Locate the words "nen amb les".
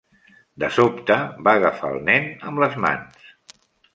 2.09-2.81